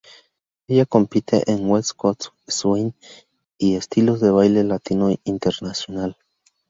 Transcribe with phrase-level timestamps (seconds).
[0.67, 2.93] Ella compite en west coast swing
[3.59, 6.17] y estilos de baile latino internacional.